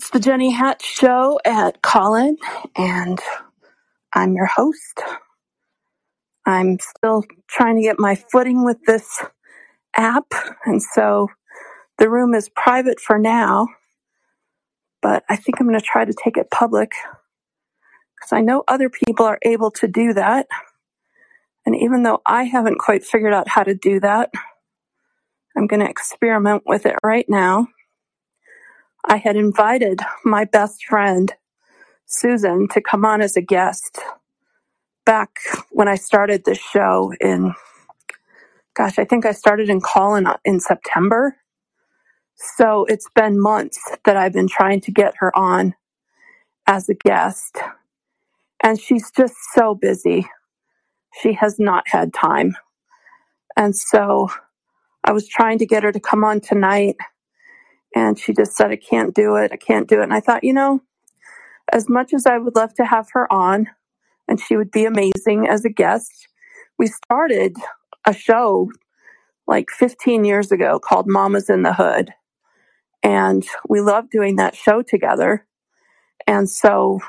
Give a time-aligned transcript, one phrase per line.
[0.00, 2.38] It's the Jenny Hatch Show at Callin,
[2.74, 3.20] and
[4.14, 5.02] I'm your host.
[6.46, 9.22] I'm still trying to get my footing with this
[9.94, 10.24] app,
[10.64, 11.28] and so
[11.98, 13.68] the room is private for now,
[15.02, 16.92] but I think I'm going to try to take it public
[18.16, 20.46] because I know other people are able to do that.
[21.66, 24.30] And even though I haven't quite figured out how to do that,
[25.56, 27.68] I'm going to experiment with it right now.
[29.04, 31.32] I had invited my best friend,
[32.06, 33.98] Susan, to come on as a guest
[35.06, 35.30] back
[35.70, 37.54] when I started this show in,
[38.76, 41.36] gosh, I think I started in Callin uh, in September.
[42.36, 45.74] So it's been months that I've been trying to get her on
[46.66, 47.58] as a guest.
[48.62, 50.28] And she's just so busy.
[51.22, 52.56] She has not had time.
[53.56, 54.30] And so
[55.04, 56.96] I was trying to get her to come on tonight
[57.94, 59.52] and she just said, I can't do it.
[59.52, 60.04] I can't do it.
[60.04, 60.80] And I thought, you know,
[61.72, 63.68] as much as I would love to have her on,
[64.28, 66.28] and she would be amazing as a guest,
[66.78, 67.56] we started
[68.06, 68.70] a show
[69.46, 72.12] like 15 years ago called Mamas in the Hood.
[73.02, 75.46] And we loved doing that show together.
[76.26, 77.00] And so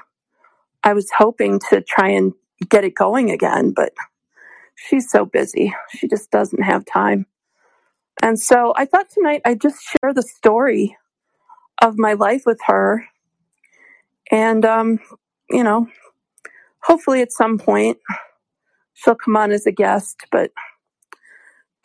[0.84, 2.34] I was hoping to try and
[2.70, 3.94] get it going again, but
[4.76, 5.74] she's so busy.
[5.92, 7.28] She just doesn't have time.
[8.22, 10.96] And so I thought tonight I'd just share the story
[11.82, 13.06] of my life with her.
[14.32, 15.00] And, um,
[15.50, 15.88] you know,
[16.84, 17.98] hopefully at some point
[18.94, 20.52] she'll come on as a guest, but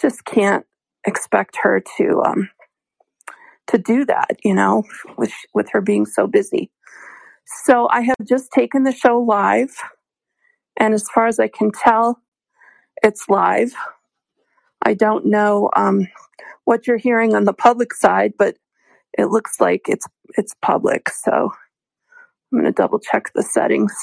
[0.00, 0.66] just can't
[1.06, 2.50] expect her to, um,
[3.68, 4.84] to do that, you know,
[5.16, 6.70] with, with her being so busy.
[7.64, 9.70] So I have just taken the show live.
[10.78, 12.20] And as far as I can tell,
[13.02, 13.72] it's live.
[14.82, 16.08] I don't know um,
[16.64, 18.56] what you're hearing on the public side, but
[19.18, 20.06] it looks like it's
[20.36, 21.08] it's public.
[21.10, 21.52] So
[22.52, 23.94] I'm going to double check the settings.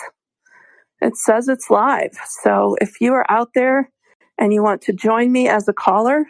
[1.02, 2.18] It says it's live.
[2.44, 3.90] So if you are out there
[4.38, 6.26] and you want to join me as a caller,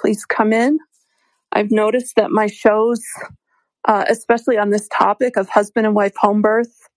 [0.00, 0.78] please come in.
[1.52, 3.02] I've noticed that my shows,
[3.86, 6.88] uh, especially on this topic of husband and wife home birth,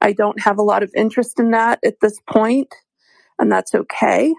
[0.00, 2.74] I don't have a lot of interest in that at this point,
[3.38, 4.34] and that's okay.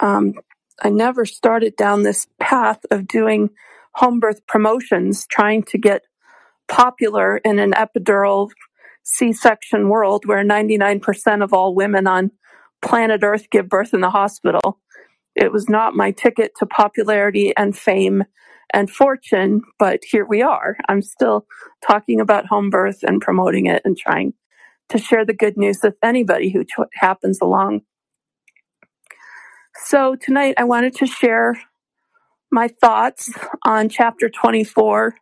[0.00, 0.34] Um,
[0.80, 3.50] I never started down this path of doing
[3.94, 6.02] home birth promotions, trying to get
[6.68, 8.50] popular in an epidural
[9.02, 12.30] C section world where 99% of all women on
[12.82, 14.78] planet Earth give birth in the hospital.
[15.34, 18.24] It was not my ticket to popularity and fame
[18.72, 20.76] and fortune, but here we are.
[20.88, 21.46] I'm still
[21.86, 24.34] talking about home birth and promoting it and trying
[24.90, 26.64] to share the good news with anybody who
[26.94, 27.82] happens along
[29.84, 31.60] so tonight I wanted to share
[32.50, 33.32] my thoughts
[33.64, 35.14] on chapter 24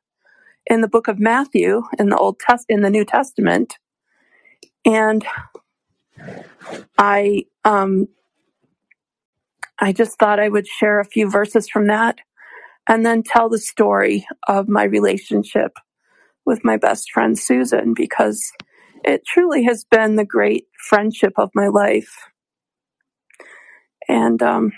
[0.67, 3.79] in the book of Matthew in the Old Test in the New Testament.
[4.85, 5.27] And
[6.97, 8.09] I um
[9.79, 12.19] I just thought I would share a few verses from that
[12.89, 15.73] and then tell the story of my relationship
[16.45, 18.51] with my best friend Susan because
[19.05, 22.29] it truly has been the great friendship of my life.
[24.09, 24.73] And um,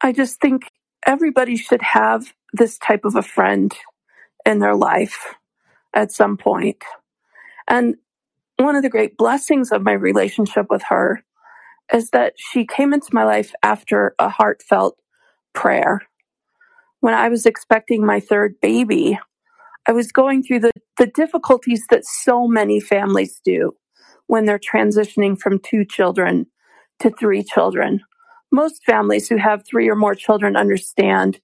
[0.00, 0.70] I just think
[1.06, 3.72] everybody should have this type of a friend
[4.44, 5.34] in their life
[5.94, 6.84] at some point.
[7.66, 7.96] And
[8.58, 11.24] one of the great blessings of my relationship with her
[11.92, 14.98] is that she came into my life after a heartfelt
[15.54, 16.02] prayer.
[17.00, 19.18] When I was expecting my third baby,
[19.86, 23.74] I was going through the, the difficulties that so many families do
[24.28, 26.46] when they're transitioning from two children
[27.00, 28.00] to three children.
[28.52, 31.40] Most families who have three or more children understand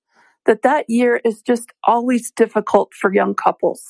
[0.47, 3.83] that that year is just always difficult for young couples,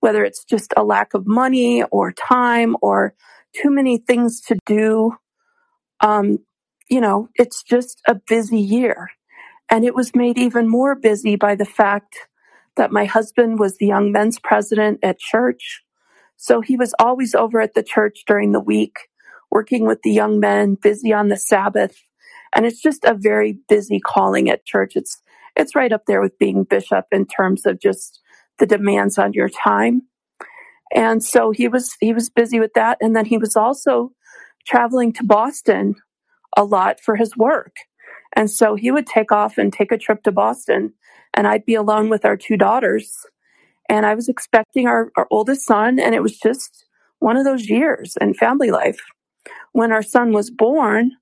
[0.00, 3.14] whether it's just a lack of money or time or
[3.54, 5.12] too many things to do.
[6.00, 6.38] Um,
[6.88, 9.10] you know, it's just a busy year.
[9.70, 12.16] And it was made even more busy by the fact
[12.76, 15.82] that my husband was the young men's president at church.
[16.36, 18.96] So he was always over at the church during the week,
[19.50, 21.96] working with the young men, busy on the Sabbath.
[22.54, 24.92] And it's just a very busy calling at church.
[24.94, 25.20] It's,
[25.56, 28.20] it's right up there with being bishop in terms of just
[28.58, 30.02] the demands on your time.
[30.94, 34.12] And so he was he was busy with that and then he was also
[34.66, 35.96] traveling to Boston
[36.56, 37.74] a lot for his work.
[38.36, 40.92] And so he would take off and take a trip to Boston
[41.34, 43.26] and I'd be alone with our two daughters.
[43.88, 46.86] And I was expecting our, our oldest son and it was just
[47.18, 49.00] one of those years in family life.
[49.72, 51.12] When our son was born,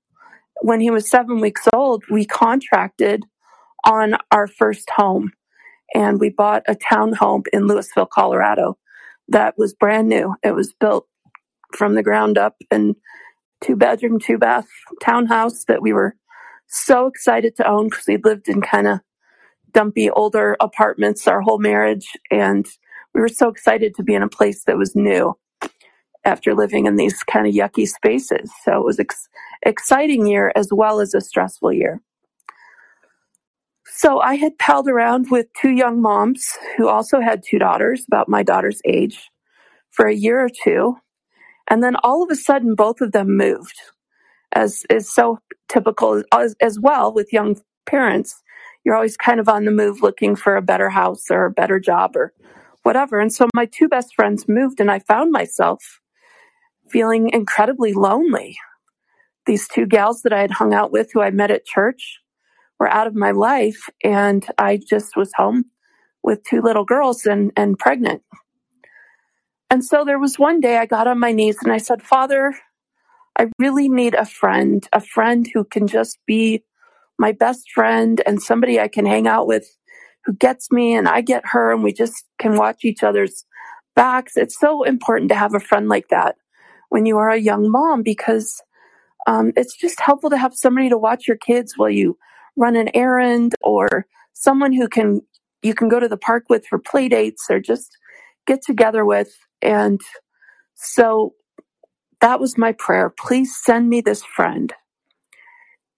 [0.61, 3.25] when he was seven weeks old, we contracted
[3.85, 5.31] on our first home
[5.93, 8.77] and we bought a townhome in Louisville, Colorado
[9.27, 10.35] that was brand new.
[10.43, 11.07] It was built
[11.75, 12.95] from the ground up and
[13.61, 14.67] two bedroom, two bath
[15.01, 16.15] townhouse that we were
[16.67, 18.99] so excited to own because we lived in kind of
[19.73, 22.07] dumpy older apartments our whole marriage.
[22.31, 22.67] And
[23.13, 25.37] we were so excited to be in a place that was new
[26.25, 28.51] after living in these kind of yucky spaces.
[28.63, 29.29] So it was ex-
[29.65, 32.01] exciting year as well as a stressful year.
[33.85, 36.47] So I had palled around with two young moms
[36.77, 39.29] who also had two daughters, about my daughter's age,
[39.91, 40.97] for a year or two.
[41.69, 43.75] And then all of a sudden, both of them moved,
[44.53, 48.41] as is so typical as, as well with young parents.
[48.83, 51.79] You're always kind of on the move looking for a better house or a better
[51.79, 52.33] job or
[52.83, 53.19] whatever.
[53.19, 56.01] And so my two best friends moved, and I found myself
[56.89, 58.57] feeling incredibly lonely.
[59.45, 62.19] These two gals that I had hung out with, who I met at church,
[62.79, 65.65] were out of my life, and I just was home
[66.21, 68.21] with two little girls and, and pregnant.
[69.69, 72.55] And so there was one day I got on my knees and I said, Father,
[73.37, 76.63] I really need a friend, a friend who can just be
[77.19, 79.67] my best friend and somebody I can hang out with
[80.25, 83.45] who gets me and I get her and we just can watch each other's
[83.95, 84.37] backs.
[84.37, 86.35] It's so important to have a friend like that
[86.89, 88.61] when you are a young mom because
[89.27, 92.17] um, it's just helpful to have somebody to watch your kids while you
[92.55, 95.21] run an errand or someone who can
[95.61, 97.97] you can go to the park with for play dates or just
[98.45, 100.01] get together with and
[100.75, 101.33] so
[102.23, 103.09] that was my prayer.
[103.09, 104.73] Please send me this friend.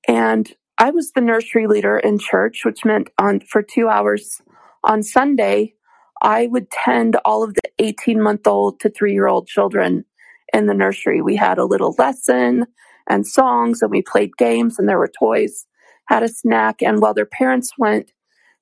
[0.08, 4.42] And I was the nursery leader in church, which meant on for two hours
[4.84, 5.74] on Sunday,
[6.22, 10.06] I would tend all of the 18 month old to three year old children
[10.54, 11.22] in the nursery.
[11.22, 12.66] We had a little lesson
[13.08, 15.66] and songs and we played games and there were toys,
[16.08, 16.82] had a snack.
[16.82, 18.12] And while their parents went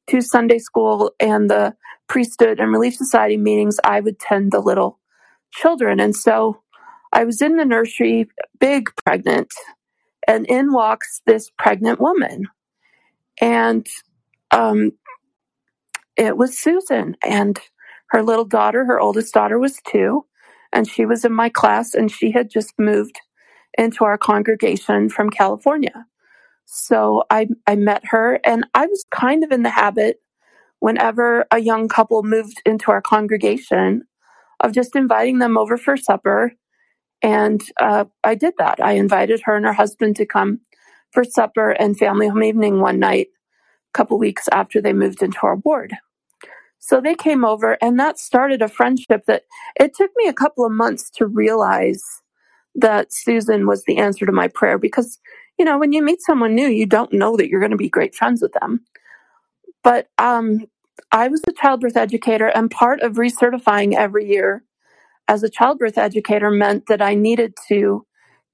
[0.10, 1.76] to Sunday school and the
[2.08, 5.00] priesthood and Relief Society meetings, I would tend the little
[5.52, 6.00] children.
[6.00, 6.62] And so
[7.12, 8.28] I was in the nursery,
[8.60, 9.52] big pregnant,
[10.28, 12.48] and in walks this pregnant woman.
[13.42, 13.88] And
[14.52, 14.92] um,
[16.18, 17.18] it was Susan.
[17.24, 17.60] And
[18.10, 20.26] her little daughter, her oldest daughter, was two.
[20.72, 23.20] And she was in my class, and she had just moved
[23.78, 26.06] into our congregation from California.
[26.66, 30.20] So I, I met her, and I was kind of in the habit
[30.80, 34.04] whenever a young couple moved into our congregation
[34.60, 36.54] of just inviting them over for supper.
[37.24, 38.84] And uh, I did that.
[38.84, 40.60] I invited her and her husband to come
[41.12, 45.40] for supper and family home evening one night, a couple weeks after they moved into
[45.44, 45.94] our ward.
[46.80, 49.44] So they came over, and that started a friendship that
[49.80, 52.04] it took me a couple of months to realize
[52.76, 55.18] that Susan was the answer to my prayer because,
[55.58, 57.88] you know, when you meet someone new, you don't know that you're going to be
[57.88, 58.82] great friends with them.
[59.82, 60.66] But um,
[61.14, 64.64] I was a childbirth educator, and part of recertifying every year
[65.28, 68.06] as a childbirth educator meant that I needed to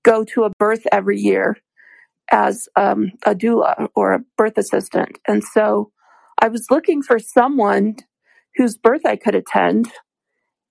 [0.04, 1.58] go to a birth every year
[2.32, 5.18] as um, a doula or a birth assistant.
[5.28, 5.92] And so
[6.40, 7.98] I was looking for someone
[8.56, 9.92] whose birth I could attend.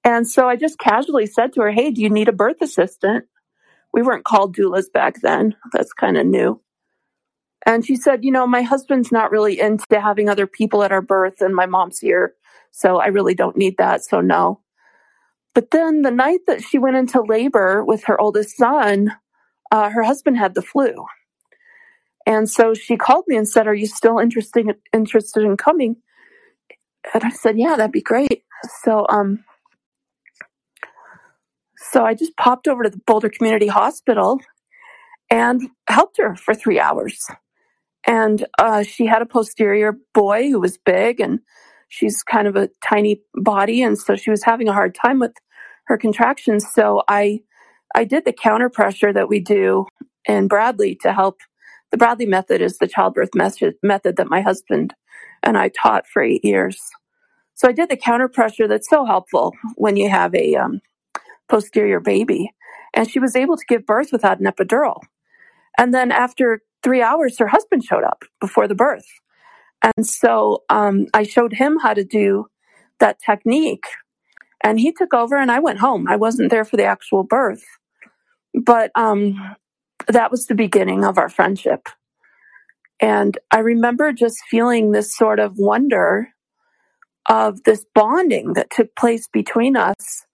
[0.04, 3.26] And so I just casually said to her, Hey, do you need a birth assistant?
[3.92, 5.56] We weren't called doulas back then.
[5.72, 6.60] That's kind of new.
[7.66, 11.02] And she said, You know, my husband's not really into having other people at our
[11.02, 12.34] birth, and my mom's here.
[12.70, 14.04] So I really don't need that.
[14.04, 14.60] So no.
[15.58, 19.10] But then the night that she went into labor with her oldest son,
[19.72, 20.94] uh, her husband had the flu.
[22.24, 25.96] And so she called me and said, Are you still interested, interested in coming?
[27.12, 28.44] And I said, Yeah, that'd be great.
[28.84, 29.42] So, um,
[31.90, 34.38] so I just popped over to the Boulder Community Hospital
[35.28, 37.26] and helped her for three hours
[38.06, 41.40] and uh, she had a posterior boy who was big and
[41.88, 45.34] she's kind of a tiny body and so she was having a hard time with
[45.88, 47.40] her contractions so i
[47.95, 49.87] i did the counter pressure that we do
[50.26, 51.38] in bradley to help
[51.90, 54.95] the bradley method is the childbirth method, that my husband
[55.42, 56.78] and i taught for eight years
[57.54, 60.80] so i did the counter pressure that's so helpful when you have a um,
[61.49, 62.50] posterior baby
[62.95, 65.00] and she was able to give birth without an epidural
[65.78, 69.07] and then after three hours, her husband showed up before the birth.
[69.83, 72.47] And so um, I showed him how to do
[72.99, 73.85] that technique.
[74.62, 76.08] And he took over and I went home.
[76.08, 77.64] I wasn't there for the actual birth.
[78.54, 79.56] But um,
[80.08, 81.88] that was the beginning of our friendship.
[83.00, 86.28] And I remember just feeling this sort of wonder
[87.28, 90.24] of this bonding that took place between us.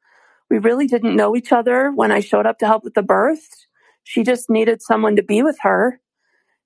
[0.48, 3.48] We really didn't know each other when I showed up to help with the birth.
[4.04, 6.00] She just needed someone to be with her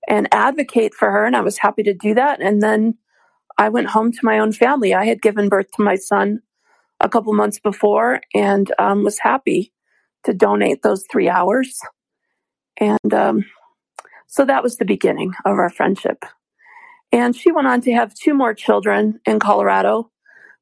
[0.07, 2.41] and advocate for her, and I was happy to do that.
[2.41, 2.97] And then
[3.57, 4.93] I went home to my own family.
[4.93, 6.41] I had given birth to my son
[6.99, 9.73] a couple months before and um, was happy
[10.23, 11.79] to donate those three hours.
[12.77, 13.45] And um,
[14.27, 16.25] so that was the beginning of our friendship.
[17.11, 20.11] And she went on to have two more children in Colorado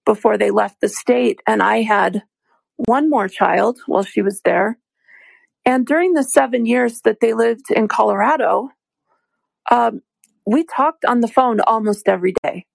[0.05, 1.41] before they left the state.
[1.45, 2.23] And I had
[2.77, 4.77] one more child while she was there.
[5.65, 8.69] And during the seven years that they lived in Colorado,
[9.69, 10.01] um,
[10.45, 12.65] we talked on the phone almost every day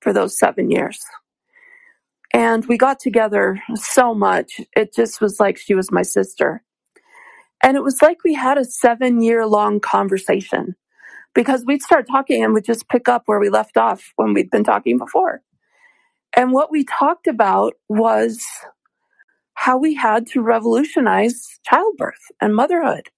[0.00, 1.00] for those seven years.
[2.32, 4.60] And we got together so much.
[4.76, 6.62] It just was like she was my sister.
[7.62, 10.76] And it was like we had a seven year long conversation
[11.34, 14.50] because we'd start talking and we'd just pick up where we left off when we'd
[14.50, 15.42] been talking before.
[16.34, 18.44] And what we talked about was
[19.54, 23.08] how we had to revolutionize childbirth and motherhood.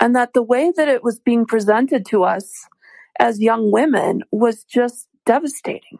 [0.00, 2.66] And that the way that it was being presented to us
[3.18, 5.98] as young women was just devastating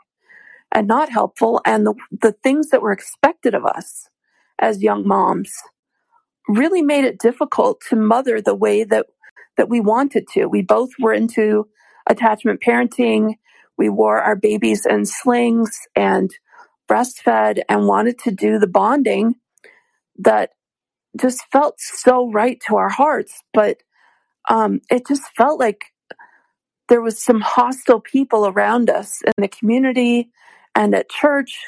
[0.74, 1.60] and not helpful.
[1.64, 4.08] And the, the things that were expected of us
[4.58, 5.52] as young moms
[6.48, 9.06] really made it difficult to mother the way that
[9.56, 10.46] that we wanted to.
[10.46, 11.68] We both were into
[12.08, 13.34] attachment parenting.
[13.78, 16.30] We wore our babies in slings and
[16.90, 19.36] breastfed and wanted to do the bonding
[20.18, 20.50] that
[21.18, 23.42] just felt so right to our hearts.
[23.52, 23.78] But
[24.50, 25.84] um, it just felt like
[26.88, 30.30] there was some hostile people around us in the community
[30.74, 31.58] and at church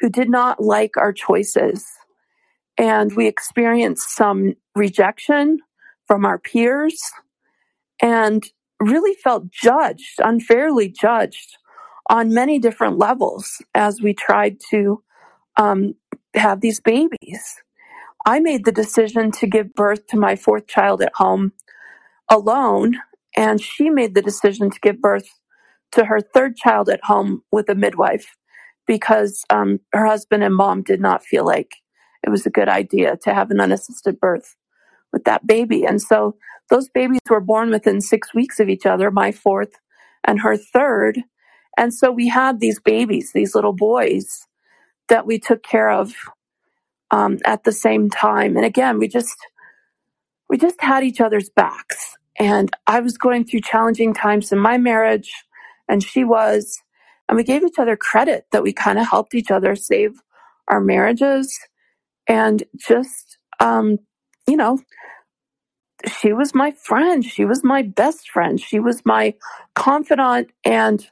[0.00, 1.86] who did not like our choices.
[2.78, 5.60] And we experienced some rejection
[6.06, 7.00] from our peers
[8.00, 8.44] and
[8.80, 11.56] really felt judged, unfairly judged
[12.10, 15.02] on many different levels as we tried to
[15.56, 15.94] um,
[16.34, 17.62] have these babies.
[18.26, 21.52] I made the decision to give birth to my fourth child at home
[22.28, 22.96] alone,
[23.36, 25.28] and she made the decision to give birth
[25.92, 28.36] to her third child at home with a midwife
[28.86, 31.76] because um, her husband and mom did not feel like
[32.22, 34.56] it was a good idea to have an unassisted birth
[35.12, 35.84] with that baby.
[35.84, 36.36] And so
[36.70, 39.72] those babies were born within six weeks of each other, my fourth
[40.24, 41.22] and her third.
[41.76, 44.46] And so we had these babies, these little boys
[45.08, 46.14] that we took care of
[47.10, 48.56] um, at the same time.
[48.56, 49.36] And again, we just,
[50.48, 52.16] we just had each other's backs.
[52.38, 55.32] And I was going through challenging times in my marriage,
[55.88, 56.82] and she was.
[57.28, 60.20] And we gave each other credit that we kind of helped each other save
[60.68, 61.58] our marriages
[62.28, 63.98] and just, um,
[64.48, 64.78] you know,
[66.20, 67.24] she was my friend.
[67.24, 68.60] She was my best friend.
[68.60, 69.34] She was my
[69.74, 71.06] confidant and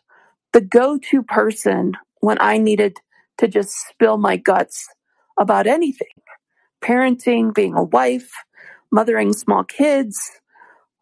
[0.52, 2.98] the go to person when I needed
[3.38, 4.88] to just spill my guts
[5.38, 6.08] about anything
[6.84, 8.32] parenting, being a wife,
[8.92, 10.18] mothering small kids,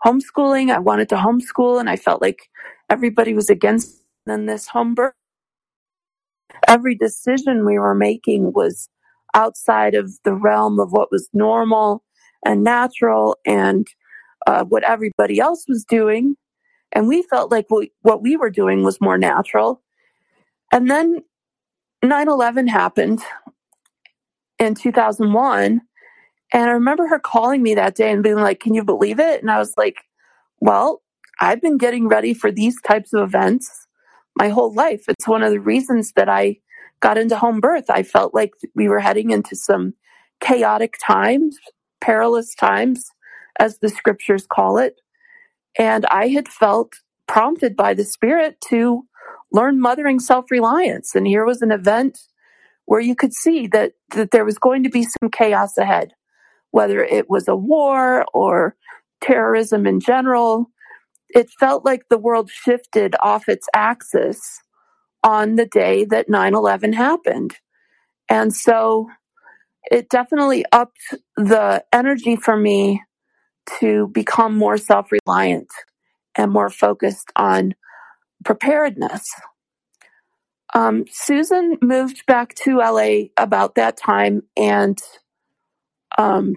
[0.06, 0.72] homeschooling.
[0.74, 2.50] I wanted to homeschool and I felt like
[2.90, 5.14] everybody was against in this birth.
[6.68, 8.88] Every decision we were making was
[9.34, 12.04] outside of the realm of what was normal
[12.44, 13.86] and natural and
[14.46, 16.36] uh, what everybody else was doing.
[16.92, 19.82] And we felt like we, what we were doing was more natural.
[20.72, 21.22] And then
[22.02, 23.20] 9 11 happened
[24.58, 25.80] in 2001.
[26.54, 29.40] And I remember her calling me that day and being like, Can you believe it?
[29.40, 29.96] And I was like,
[30.60, 31.00] Well,
[31.40, 33.81] I've been getting ready for these types of events
[34.36, 35.04] my whole life.
[35.08, 36.58] It's one of the reasons that I
[37.00, 37.90] got into home birth.
[37.90, 39.94] I felt like we were heading into some
[40.40, 41.56] chaotic times,
[42.00, 43.10] perilous times,
[43.58, 45.00] as the scriptures call it.
[45.78, 46.94] And I had felt
[47.26, 49.06] prompted by the Spirit to
[49.52, 51.14] learn mothering self reliance.
[51.14, 52.18] And here was an event
[52.86, 56.12] where you could see that, that there was going to be some chaos ahead,
[56.70, 58.76] whether it was a war or
[59.22, 60.66] terrorism in general.
[61.32, 64.60] It felt like the world shifted off its axis
[65.24, 67.56] on the day that 9 11 happened.
[68.28, 69.08] And so
[69.90, 73.02] it definitely upped the energy for me
[73.80, 75.68] to become more self reliant
[76.36, 77.74] and more focused on
[78.44, 79.28] preparedness.
[80.74, 84.98] Um, Susan moved back to LA about that time, and
[86.16, 86.54] um,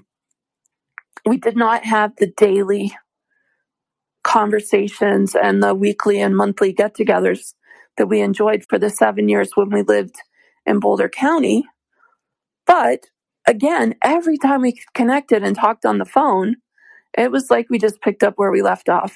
[1.26, 2.94] we did not have the daily
[4.26, 7.54] conversations and the weekly and monthly get togethers
[7.96, 10.16] that we enjoyed for the seven years when we lived
[10.66, 11.64] in Boulder County.
[12.66, 13.06] But
[13.48, 16.56] again, every time we connected and talked on the phone,
[17.16, 19.16] it was like we just picked up where we left off.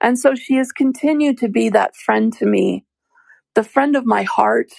[0.00, 2.84] And so she has continued to be that friend to me,
[3.54, 4.72] the friend of my heart.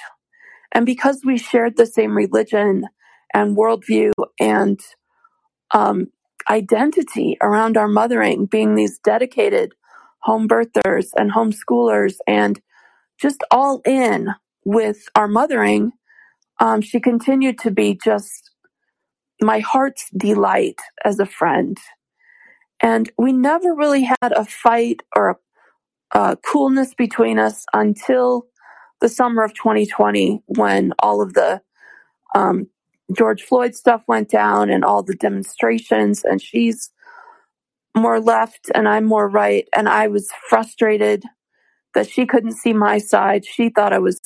[0.74, 2.88] And because we shared the same religion
[3.34, 4.80] and worldview and
[5.72, 6.08] um,
[6.50, 9.74] identity around our mothering, being these dedicated
[10.20, 12.62] home birthers and homeschoolers and
[13.20, 14.30] just all in
[14.66, 15.92] with our mothering,
[16.60, 18.52] um, she continued to be just
[19.42, 21.78] my heart's delight as a friend.
[22.82, 25.38] And we never really had a fight or
[26.14, 28.46] a, a coolness between us until
[29.02, 31.62] the summer of 2020 when all of the
[32.36, 32.68] um,
[33.16, 36.92] George Floyd stuff went down and all the demonstrations, and she's
[37.96, 39.68] more left and I'm more right.
[39.76, 41.24] And I was frustrated
[41.94, 43.46] that she couldn't see my side.
[43.46, 44.22] She thought I was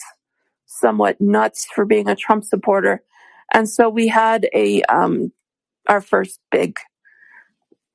[0.65, 3.01] somewhat nuts for being a Trump supporter.
[3.53, 5.31] And so we had a um,
[5.87, 6.77] our first big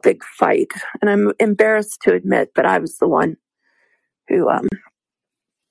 [0.02, 0.72] big fight.
[1.00, 3.36] And I'm embarrassed to admit that I was the one
[4.28, 4.68] who um,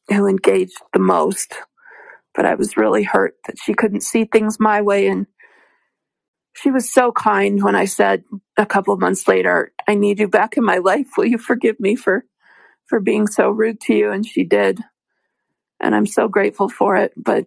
[0.09, 1.55] who engaged the most.
[2.35, 5.27] But I was really hurt that she couldn't see things my way and
[6.55, 8.23] she was so kind when I said
[8.57, 11.07] a couple of months later, I need you back in my life.
[11.17, 12.25] Will you forgive me for
[12.87, 14.11] for being so rude to you?
[14.11, 14.81] And she did.
[15.79, 17.13] And I'm so grateful for it.
[17.15, 17.45] But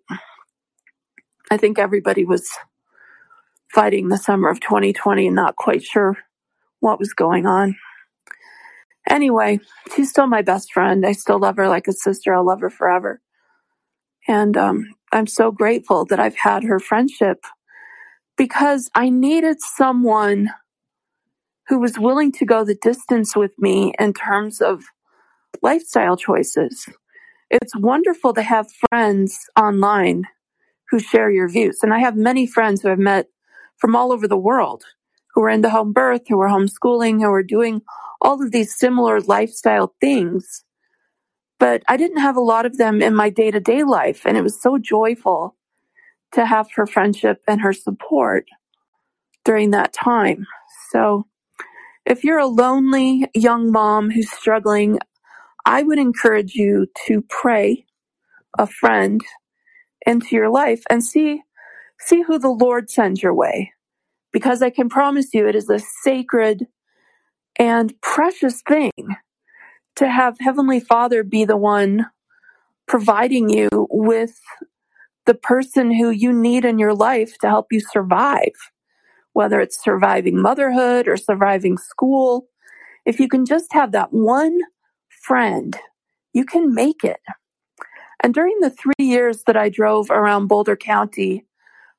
[1.50, 2.48] I think everybody was
[3.70, 6.16] fighting the summer of 2020 and not quite sure
[6.80, 7.76] what was going on.
[9.08, 9.60] Anyway,
[9.94, 11.04] she's still my best friend.
[11.04, 12.34] I still love her like a sister.
[12.34, 13.20] I'll love her forever.
[14.28, 17.44] And um, I'm so grateful that I've had her friendship
[18.36, 20.50] because I needed someone
[21.68, 24.84] who was willing to go the distance with me in terms of
[25.62, 26.86] lifestyle choices.
[27.50, 30.24] It's wonderful to have friends online
[30.90, 31.78] who share your views.
[31.82, 33.26] And I have many friends who I've met
[33.78, 34.84] from all over the world
[35.34, 37.82] who are into home birth, who are homeschooling, who are doing
[38.20, 40.64] all of these similar lifestyle things.
[41.62, 44.22] But I didn't have a lot of them in my day to day life.
[44.26, 45.54] And it was so joyful
[46.32, 48.46] to have her friendship and her support
[49.44, 50.44] during that time.
[50.90, 51.28] So
[52.04, 54.98] if you're a lonely young mom who's struggling,
[55.64, 57.86] I would encourage you to pray
[58.58, 59.20] a friend
[60.04, 61.42] into your life and see
[62.00, 63.70] see who the Lord sends your way.
[64.32, 66.66] Because I can promise you it is a sacred
[67.56, 68.90] and precious thing
[69.96, 72.06] to have Heavenly Father be the one
[72.86, 74.38] providing you with
[75.26, 78.52] the person who you need in your life to help you survive,
[79.32, 82.48] whether it's surviving motherhood or surviving school.
[83.06, 84.58] If you can just have that one
[85.08, 85.76] friend,
[86.32, 87.20] you can make it.
[88.22, 91.44] And during the three years that I drove around Boulder County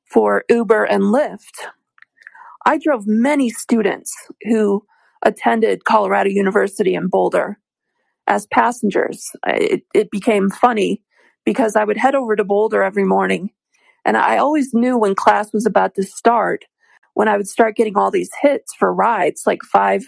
[0.04, 1.68] for Uber and Lyft,
[2.66, 4.84] I drove many students who
[5.22, 7.58] attended Colorado University in Boulder
[8.26, 9.28] as passengers.
[9.46, 11.02] It, it became funny
[11.44, 13.50] because I would head over to Boulder every morning
[14.04, 16.64] and I always knew when class was about to start
[17.14, 20.02] when I would start getting all these hits for rides like five,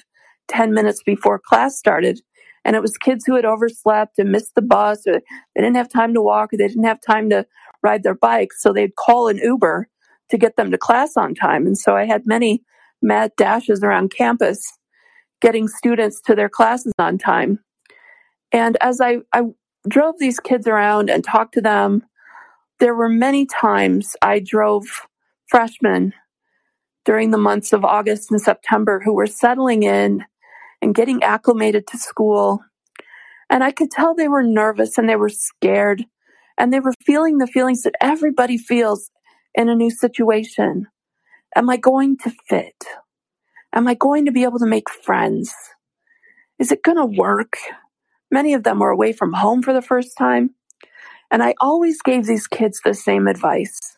[0.49, 2.21] ten minutes before class started.
[2.65, 5.21] And it was kids who had overslept and missed the bus or
[5.55, 7.47] they didn't have time to walk or they didn't have time to
[7.83, 8.61] ride their bikes.
[8.61, 9.89] So they'd call an Uber
[10.31, 11.65] to get them to class on time.
[11.65, 12.65] And so I had many
[13.01, 14.61] mad dashes around campus
[15.41, 17.61] getting students to their classes on time.
[18.53, 19.43] And as I, I
[19.89, 22.05] drove these kids around and talked to them,
[22.81, 24.85] there were many times I drove
[25.49, 26.15] freshmen
[27.05, 30.25] during the months of August and September who were settling in
[30.83, 32.61] and getting acclimated to school.
[33.51, 36.05] And I could tell they were nervous and they were scared
[36.59, 39.11] and they were feeling the feelings that everybody feels
[39.55, 40.87] in a new situation.
[41.57, 42.85] Am I going to fit?
[43.73, 45.55] Am I going to be able to make friends?
[46.59, 47.57] Is it going to work?
[48.31, 50.51] Many of them were away from home for the first time.
[51.31, 53.97] And I always gave these kids the same advice.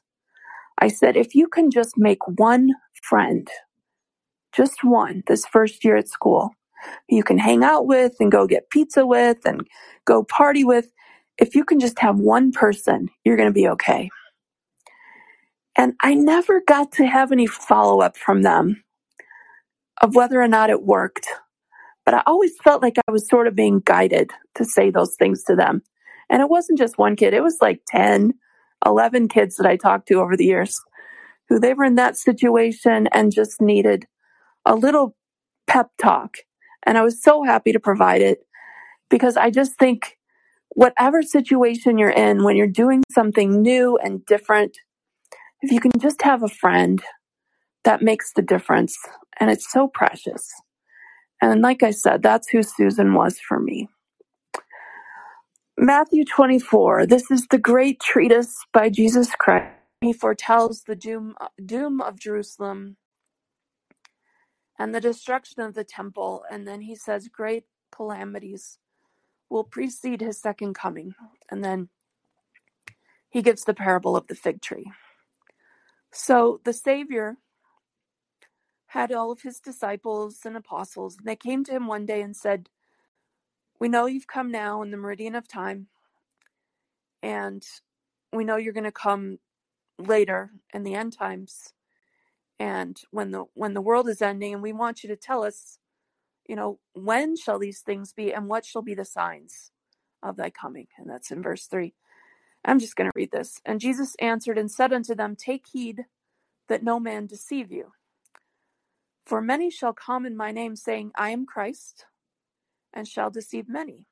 [0.80, 2.70] I said, if you can just make one
[3.02, 3.48] friend,
[4.52, 6.50] just one, this first year at school,
[7.08, 9.66] you can hang out with and go get pizza with and
[10.06, 10.90] go party with.
[11.38, 14.10] If you can just have one person, you're going to be okay.
[15.76, 18.82] And I never got to have any follow up from them
[20.02, 21.28] of whether or not it worked.
[22.08, 25.44] But I always felt like I was sort of being guided to say those things
[25.44, 25.82] to them.
[26.30, 28.32] And it wasn't just one kid, it was like 10,
[28.86, 30.80] 11 kids that I talked to over the years
[31.50, 34.06] who they were in that situation and just needed
[34.64, 35.18] a little
[35.66, 36.38] pep talk.
[36.86, 38.38] And I was so happy to provide it
[39.10, 40.16] because I just think
[40.70, 44.78] whatever situation you're in, when you're doing something new and different,
[45.60, 47.02] if you can just have a friend,
[47.84, 48.96] that makes the difference.
[49.38, 50.50] And it's so precious.
[51.42, 53.88] And like I said, that's who Susan was for me.
[55.78, 57.06] Matthew 24.
[57.06, 59.72] This is the great treatise by Jesus Christ.
[60.00, 62.96] He foretells the doom, doom of Jerusalem
[64.78, 66.44] and the destruction of the temple.
[66.50, 68.78] And then he says, Great calamities
[69.50, 71.14] will precede his second coming.
[71.50, 71.90] And then
[73.30, 74.90] he gives the parable of the fig tree.
[76.12, 77.36] So the Savior
[78.88, 82.36] had all of his disciples and apostles, and they came to him one day and
[82.36, 82.70] said,
[83.80, 85.88] We know you've come now in the meridian of time,
[87.22, 87.64] and
[88.32, 89.38] we know you're going to come
[89.98, 91.74] later in the end times.
[92.58, 95.78] And when the when the world is ending and we want you to tell us
[96.48, 99.70] you know when shall these things be and what shall be the signs
[100.22, 100.88] of thy coming?
[100.98, 101.94] And that's in verse 3
[102.64, 103.60] i'm just going to read this.
[103.66, 106.06] And jesus answered and said unto them take heed
[106.68, 107.92] that no man deceive you
[109.28, 112.06] for many shall come in my name saying i am christ
[112.94, 114.06] and shall deceive many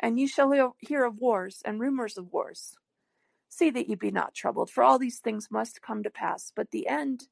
[0.00, 2.76] and ye shall hear of wars and rumors of wars
[3.50, 6.70] see that ye be not troubled for all these things must come to pass but
[6.72, 7.28] the end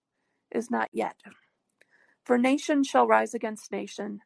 [0.52, 1.16] is not yet
[2.24, 4.20] for nation shall rise against nation,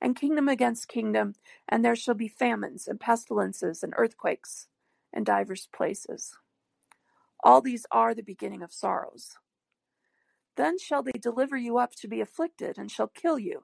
[0.00, 1.34] and kingdom against kingdom,
[1.68, 4.68] and there shall be famines and pestilences and earthquakes
[5.12, 6.36] in divers places.
[7.44, 9.36] All these are the beginning of sorrows.
[10.56, 13.62] Then shall they deliver you up to be afflicted, and shall kill you,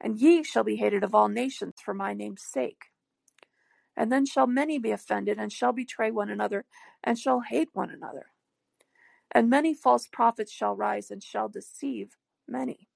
[0.00, 2.86] and ye shall be hated of all nations for my name's sake.
[3.96, 6.66] And then shall many be offended, and shall betray one another,
[7.02, 8.26] and shall hate one another.
[9.30, 12.88] And many false prophets shall rise, and shall deceive many.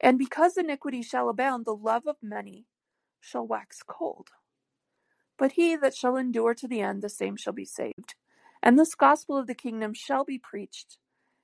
[0.00, 2.66] And because iniquity shall abound, the love of many
[3.20, 4.28] shall wax cold.
[5.38, 8.14] But he that shall endure to the end, the same shall be saved.
[8.62, 10.98] And this gospel of the kingdom shall be preached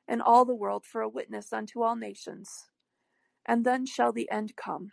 [0.09, 2.67] in all the world for a witness unto all nations.
[3.47, 4.93] And then shall the end come.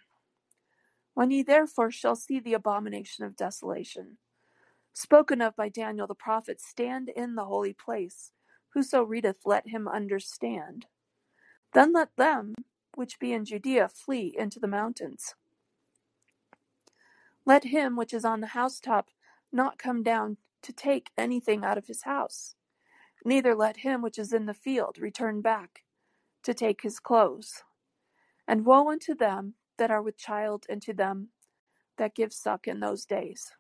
[1.16, 4.18] When ye therefore shall see the abomination of desolation,
[4.94, 8.32] spoken of by Daniel the prophet, stand in the holy place.
[8.74, 10.88] Whoso readeth, let him understand.
[11.74, 12.56] Then let them
[12.96, 15.36] which be in Judea flee into the mountains.
[17.46, 19.10] Let him which is on the housetop
[19.52, 22.56] not come down to take anything out of his house,
[23.26, 25.84] neither let him which is in the field return back
[26.44, 27.64] to take his clothes.
[28.48, 31.30] And woe unto them that are with child, and to them
[31.98, 33.52] that give suck in those days.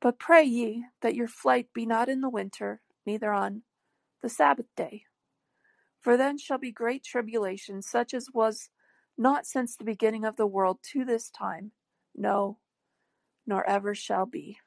[0.00, 3.62] But pray ye that your flight be not in the winter, neither on
[4.22, 5.04] the Sabbath day.
[6.00, 8.70] For then shall be great tribulation, such as was
[9.18, 11.72] not since the beginning of the world to this time,
[12.16, 12.58] no,
[13.46, 14.58] nor ever shall be.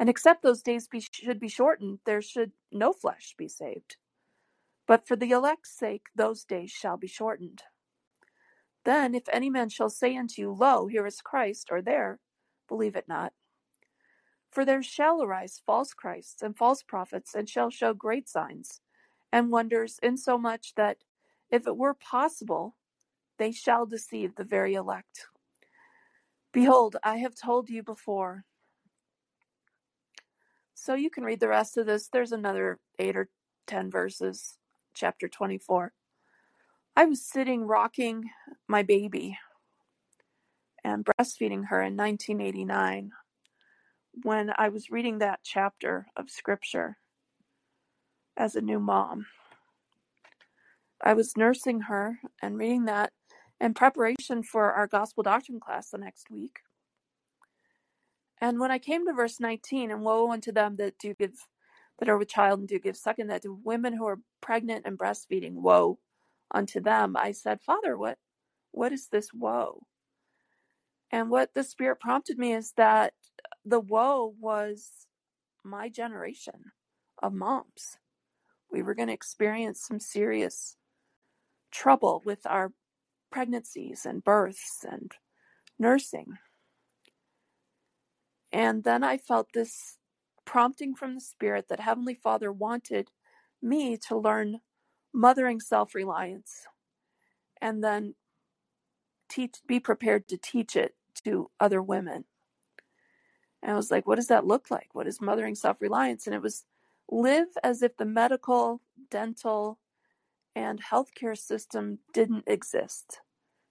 [0.00, 3.96] And except those days be, should be shortened, there should no flesh be saved.
[4.88, 7.62] But for the elect's sake, those days shall be shortened.
[8.86, 12.18] Then, if any man shall say unto you, Lo, here is Christ, or there,
[12.66, 13.34] believe it not.
[14.50, 18.80] For there shall arise false Christs and false prophets, and shall show great signs
[19.30, 20.96] and wonders, insomuch that,
[21.50, 22.74] if it were possible,
[23.38, 25.26] they shall deceive the very elect.
[26.52, 28.44] Behold, I have told you before.
[30.82, 32.08] So you can read the rest of this.
[32.08, 33.28] There's another eight or
[33.66, 34.56] ten verses,
[34.94, 35.92] chapter 24.
[36.96, 38.30] I was sitting rocking
[38.66, 39.36] my baby
[40.82, 43.10] and breastfeeding her in 1989
[44.22, 46.96] when I was reading that chapter of scripture
[48.34, 49.26] as a new mom.
[51.04, 53.12] I was nursing her and reading that
[53.60, 56.60] in preparation for our gospel doctrine class the next week.
[58.40, 61.34] And when I came to verse 19, and woe unto them that do give,
[61.98, 64.86] that are with child and do give suck, and that to women who are pregnant
[64.86, 65.98] and breastfeeding, woe
[66.50, 68.18] unto them, I said, Father, what,
[68.72, 69.82] what is this woe?
[71.10, 73.14] And what the Spirit prompted me is that
[73.64, 75.06] the woe was
[75.64, 76.72] my generation
[77.22, 77.98] of moms
[78.70, 80.76] we were going to experience some serious
[81.72, 82.72] trouble with our
[83.30, 85.12] pregnancies and births and
[85.78, 86.38] nursing.
[88.52, 89.98] And then I felt this
[90.44, 93.10] prompting from the Spirit that Heavenly Father wanted
[93.62, 94.60] me to learn
[95.12, 96.66] mothering self reliance
[97.60, 98.14] and then
[99.28, 102.24] teach, be prepared to teach it to other women.
[103.62, 104.88] And I was like, what does that look like?
[104.94, 106.26] What is mothering self reliance?
[106.26, 106.64] And it was
[107.10, 109.78] live as if the medical, dental,
[110.56, 113.20] and healthcare system didn't exist.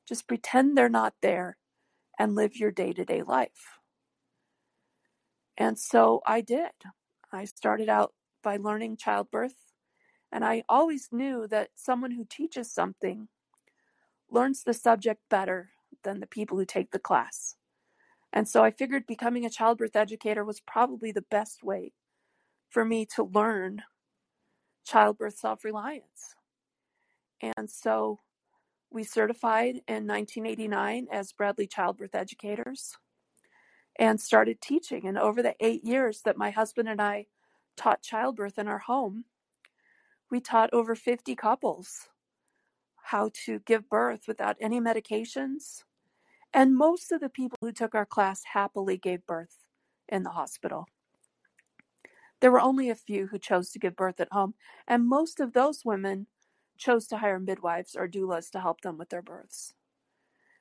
[0.07, 1.57] Just pretend they're not there
[2.19, 3.78] and live your day to day life.
[5.59, 6.71] And so I did.
[7.31, 9.73] I started out by learning childbirth,
[10.31, 13.27] and I always knew that someone who teaches something
[14.29, 15.71] learns the subject better
[16.03, 17.55] than the people who take the class.
[18.31, 21.93] And so I figured becoming a childbirth educator was probably the best way
[22.69, 23.83] for me to learn
[24.85, 26.35] childbirth self reliance.
[27.41, 28.19] And so
[28.91, 32.97] we certified in 1989 as Bradley Childbirth Educators
[33.99, 35.05] and started teaching.
[35.05, 37.27] And over the eight years that my husband and I
[37.75, 39.25] taught childbirth in our home,
[40.31, 42.07] we taught over 50 couples
[43.03, 45.83] how to give birth without any medications.
[46.53, 49.57] And most of the people who took our class happily gave birth
[50.07, 50.87] in the hospital.
[52.39, 54.53] There were only a few who chose to give birth at home,
[54.87, 56.27] and most of those women
[56.77, 59.73] chose to hire midwives or doulas to help them with their births.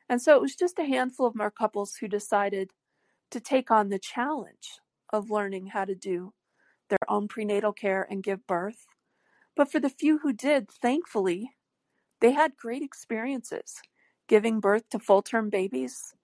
[0.09, 2.73] And so it was just a handful of more couples who decided
[3.31, 4.81] to take on the challenge
[5.13, 6.33] of learning how to do
[6.89, 8.87] their own prenatal care and give birth.
[9.57, 11.51] But for the few who did, thankfully,
[12.21, 13.81] they had great experiences
[14.29, 16.15] giving birth to full term babies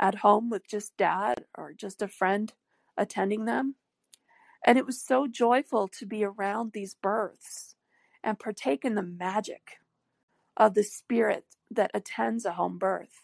[0.00, 2.52] at home with just dad or just a friend
[2.96, 3.76] attending them.
[4.64, 7.74] And it was so joyful to be around these births
[8.22, 9.78] and partake in the magic
[10.56, 13.22] of the spirit that attends a home birth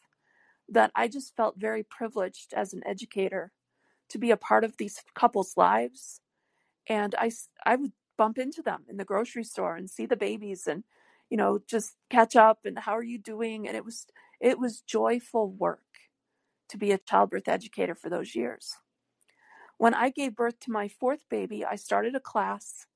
[0.68, 3.52] that I just felt very privileged as an educator
[4.10, 6.20] to be a part of these couples' lives.
[6.88, 7.30] And I,
[7.64, 10.84] I would bump into them in the grocery store and see the babies and,
[11.30, 13.66] you know, just catch up and how are you doing?
[13.66, 14.06] And it was,
[14.40, 15.82] it was joyful work
[16.68, 18.76] to be a childbirth educator for those years.
[19.78, 22.86] When I gave birth to my fourth baby, I started a class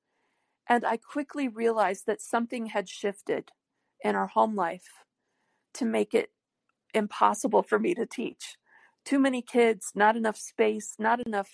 [0.67, 3.51] and I quickly realized that something had shifted
[4.03, 4.89] in our home life
[5.75, 6.32] to make it
[6.93, 8.57] impossible for me to teach.
[9.05, 11.49] Too many kids, not enough space, not enough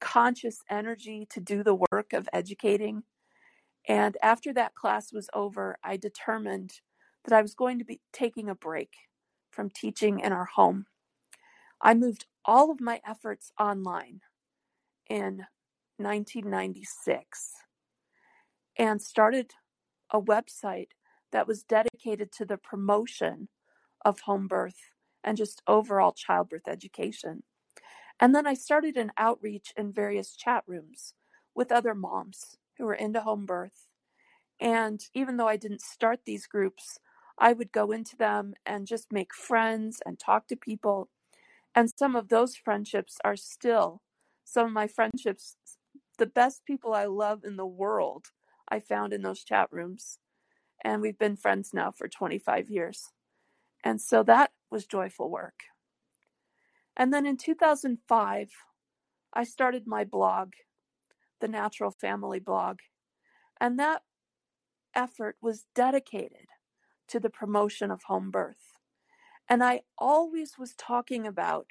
[0.00, 3.02] conscious energy to do the work of educating.
[3.86, 6.80] And after that class was over, I determined
[7.24, 8.92] that I was going to be taking a break
[9.50, 10.86] from teaching in our home.
[11.82, 14.20] I moved all of my efforts online
[15.08, 15.46] in
[15.98, 17.52] 1996
[18.78, 19.52] and started
[20.10, 20.90] a website
[21.32, 23.48] that was dedicated to the promotion
[24.04, 27.42] of home birth and just overall childbirth education.
[28.18, 31.14] And then I started an outreach in various chat rooms
[31.54, 33.86] with other moms who were into home birth.
[34.60, 36.98] And even though I didn't start these groups,
[37.38, 41.08] I would go into them and just make friends and talk to people.
[41.74, 44.02] And some of those friendships are still
[44.44, 45.56] some of my friendships,
[46.18, 48.26] the best people I love in the world,
[48.68, 50.18] I found in those chat rooms.
[50.84, 53.12] And we've been friends now for 25 years.
[53.82, 55.60] And so that was joyful work.
[56.96, 58.50] And then in 2005,
[59.32, 60.52] I started my blog,
[61.40, 62.78] the Natural Family Blog.
[63.60, 64.02] And that
[64.94, 66.48] effort was dedicated
[67.08, 68.72] to the promotion of home birth.
[69.48, 71.66] And I always was talking about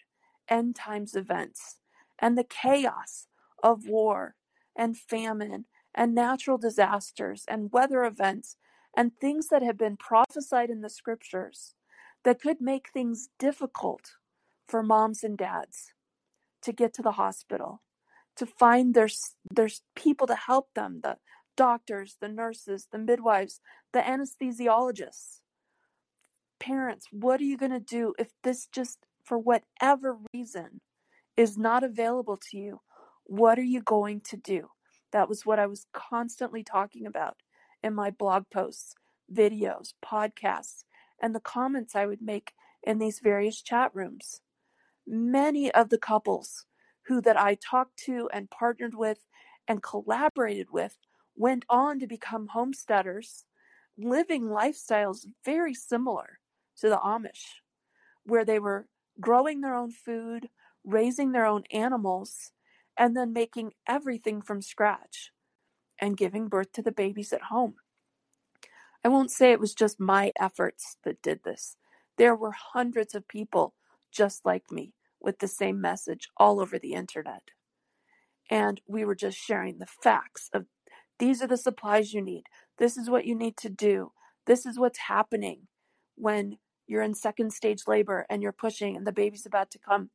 [0.50, 1.78] end times events
[2.18, 3.28] and the chaos
[3.64, 4.36] of war
[4.76, 8.58] and famine and natural disasters and weather events
[8.96, 11.76] and things that have been prophesied in the scriptures
[12.24, 14.12] that could make things difficult
[14.68, 15.94] for moms and dads
[16.62, 17.82] to get to the hospital,
[18.36, 19.10] to find their,
[19.54, 21.18] there's people to help them, the
[21.56, 23.62] doctors, the nurses, the midwives,
[23.94, 25.42] the anesthesiologists.
[26.60, 30.82] Parents, what are you going to do if this just for whatever reason
[31.38, 32.82] is not available to you?
[33.24, 34.70] What are you going to do?
[35.12, 37.38] That was what I was constantly talking about
[37.82, 38.94] in my blog posts,
[39.34, 40.84] videos, podcasts,
[41.22, 42.54] and the comments I would make
[42.84, 44.42] in these various chat rooms.
[45.08, 46.66] Many of the couples
[47.08, 49.26] who that I talked to and partnered with
[49.68, 50.98] and collaborated with
[51.36, 53.46] went on to become homesteaders,
[53.98, 56.40] living lifestyles very similar
[56.78, 57.62] to the Amish,
[58.24, 58.88] where they were
[59.20, 60.50] growing their own food,
[60.84, 62.52] raising their own animals,
[62.98, 65.32] and then making everything from scratch
[66.00, 67.76] and giving birth to the babies at home.
[69.04, 71.78] I won't say it was just my efforts that did this.
[72.18, 73.76] There were hundreds of people
[74.12, 77.44] just like me with the same message all over the internet.
[78.50, 80.66] And we were just sharing the facts of
[81.20, 82.44] these are the supplies you need.
[82.78, 84.12] This is what you need to do.
[84.48, 85.68] This is what's happening
[86.16, 86.58] when
[86.88, 90.10] you're in second stage labor and you're pushing and the baby's about to come.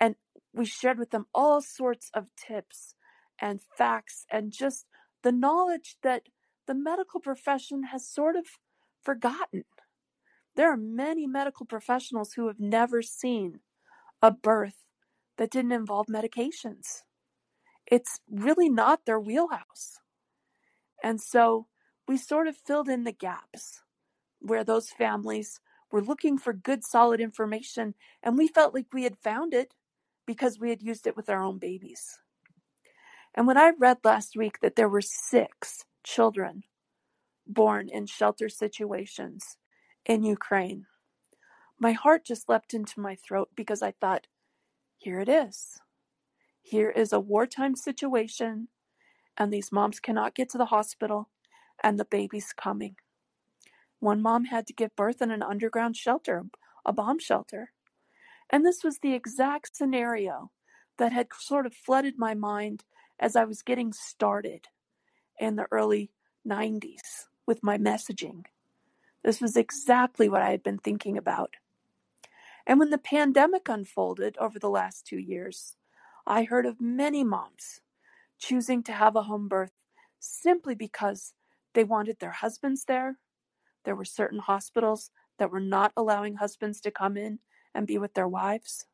[0.00, 0.16] And
[0.54, 2.94] we shared with them all sorts of tips
[3.40, 4.86] and facts and just
[5.22, 6.22] the knowledge that
[6.66, 8.46] the medical profession has sort of
[9.02, 9.64] forgotten.
[10.56, 13.60] There are many medical professionals who have never seen
[14.22, 14.86] a birth
[15.38, 17.02] that didn't involve medications.
[17.86, 19.98] it's really not their wheelhouse.
[21.02, 21.66] And so
[22.08, 23.82] we sort of filled in the gaps
[24.40, 29.16] where those families were looking for good, solid information, and we felt like we had
[29.18, 29.74] found it
[30.26, 32.18] because we had used it with our own babies.
[33.34, 36.62] And when I read last week that there were six children
[37.46, 39.56] born in shelter situations
[40.06, 40.86] in Ukraine,
[41.78, 44.28] my heart just leapt into my throat because I thought,
[44.96, 45.80] here it is.
[46.62, 48.68] Here is a wartime situation,
[49.36, 51.28] and these moms cannot get to the hospital,
[51.82, 52.96] and the baby's coming.
[53.98, 56.44] One mom had to give birth in an underground shelter,
[56.84, 57.72] a bomb shelter.
[58.48, 60.50] And this was the exact scenario
[60.98, 62.84] that had sort of flooded my mind
[63.18, 64.68] as I was getting started
[65.38, 66.10] in the early
[66.46, 68.44] 90s with my messaging.
[69.24, 71.54] This was exactly what I had been thinking about.
[72.66, 75.76] And when the pandemic unfolded over the last two years,
[76.26, 77.80] I heard of many moms
[78.38, 79.72] choosing to have a home birth
[80.18, 81.32] simply because
[81.74, 83.18] they wanted their husbands there.
[83.84, 87.38] There were certain hospitals that were not allowing husbands to come in
[87.74, 88.86] and be with their wives.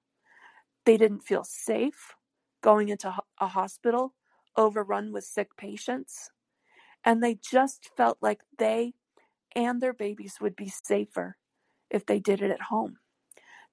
[0.85, 2.15] They didn't feel safe
[2.63, 4.15] going into a hospital
[4.57, 6.31] overrun with sick patients.
[7.05, 8.95] And they just felt like they
[9.55, 11.37] and their babies would be safer
[11.91, 12.97] if they did it at home.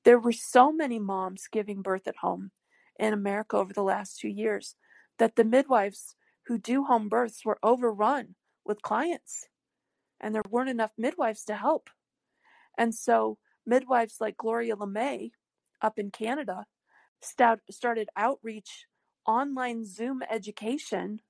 [0.04, 2.52] There were so many moms giving birth at home
[2.98, 4.76] in America over the last two years
[5.18, 6.16] that the midwives
[6.48, 9.48] who do home births were overrun with clients
[10.20, 11.90] and there weren't enough midwives to help.
[12.78, 15.32] And so midwives like Gloria LeMay
[15.82, 16.66] up in Canada
[17.22, 18.86] started outreach
[19.30, 21.22] online Zoom education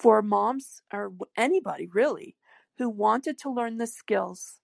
[0.00, 2.34] for moms or anybody really
[2.78, 4.58] who wanted to learn the skills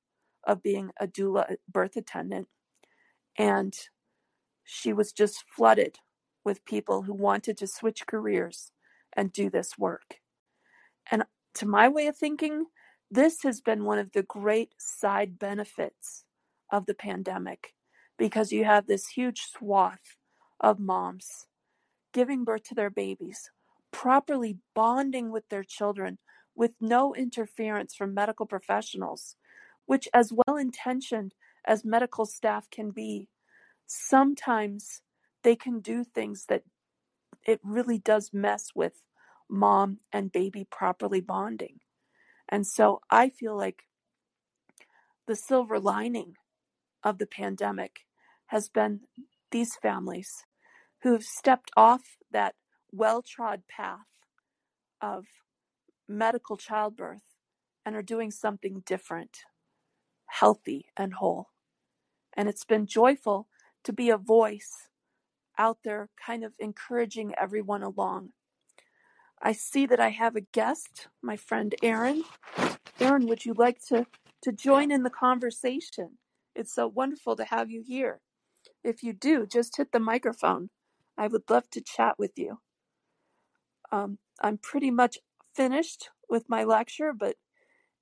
[0.45, 2.49] of being a doula birth attendant.
[3.39, 3.79] And
[4.65, 5.99] she was just flooded
[6.45, 8.73] with people who wanted to switch careers
[9.17, 10.17] and do this work.
[11.13, 11.23] And
[11.55, 12.67] to my way of thinking,
[13.09, 16.25] this has been one of the great side benefits
[16.73, 17.75] of the pandemic
[18.19, 20.17] because you have this huge swath
[20.61, 21.47] of moms
[22.13, 23.51] giving birth to their babies,
[23.91, 26.19] properly bonding with their children
[26.55, 29.37] with no interference from medical professionals,
[29.87, 33.29] which, as well intentioned as medical staff can be,
[33.87, 35.03] sometimes
[35.45, 36.65] they can do things that
[37.47, 39.03] it really does mess with
[39.49, 41.81] mom and baby properly bonding.
[42.49, 43.85] And so I feel like
[45.27, 46.37] the silver lining
[47.05, 48.01] of the pandemic
[48.47, 49.01] has been
[49.51, 50.45] these families
[51.03, 52.55] who have stepped off that
[52.93, 54.07] well trod path
[55.01, 55.25] of
[56.09, 57.23] medical childbirth
[57.85, 59.39] and are doing something different,
[60.27, 61.49] healthy, and whole.
[62.37, 63.49] And it's been joyful
[63.85, 64.89] to be a voice
[65.59, 68.31] out there, kind of encouraging everyone along.
[69.43, 72.25] I see that I have a guest, my friend Aaron.
[73.01, 74.07] Aaron, would you like to,
[74.43, 76.19] to join in the conversation?
[76.55, 78.21] It's so wonderful to have you here.
[78.83, 80.71] If you do, just hit the microphone.
[81.19, 82.61] I would love to chat with you.
[83.93, 85.19] Um, I'm pretty much
[85.55, 87.37] finished with my lecture, but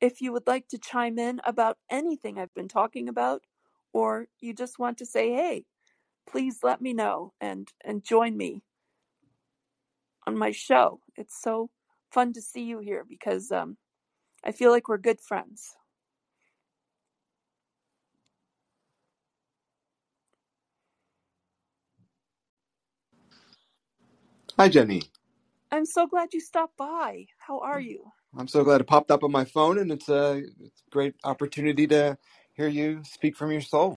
[0.00, 3.42] if you would like to chime in about anything I've been talking about,
[3.92, 5.64] or you just want to say, hey,
[6.28, 8.62] please let me know and, and join me
[10.26, 11.00] on my show.
[11.16, 11.70] It's so
[12.10, 13.78] fun to see you here because um,
[14.44, 15.76] I feel like we're good friends.
[24.58, 25.02] Hi, Jenny.
[25.70, 27.26] I'm so glad you stopped by.
[27.38, 28.12] How are you?
[28.38, 31.14] I'm so glad it popped up on my phone, and it's a, it's a great
[31.24, 32.18] opportunity to
[32.54, 33.96] hear you speak from your soul.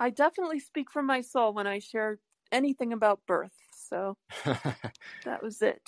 [0.00, 2.18] I definitely speak from my soul when I share
[2.52, 3.54] anything about birth.
[3.72, 4.16] So
[5.24, 5.82] that was it.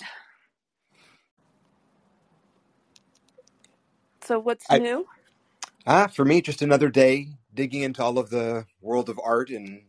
[4.23, 5.07] So what's I, new?
[5.87, 9.83] ah, for me, just another day digging into all of the world of art and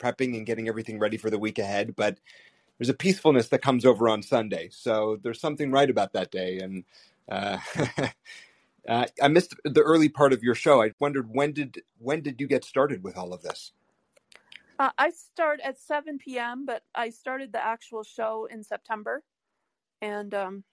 [0.00, 1.96] prepping and getting everything ready for the week ahead.
[1.96, 2.18] But
[2.78, 4.68] there's a peacefulness that comes over on Sunday.
[4.70, 6.58] So there's something right about that day.
[6.58, 6.84] And
[7.28, 7.58] uh,
[8.88, 10.82] uh, I missed the early part of your show.
[10.82, 13.72] I wondered when did when did you get started with all of this?
[14.78, 19.22] Uh, I start at 7 p.m., but I started the actual show in September,
[20.02, 20.64] and um,